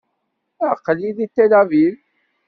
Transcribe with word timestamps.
Aql-i 0.71 1.11
deg 1.17 1.29
Tel 1.35 1.51
Aviv. 1.61 1.95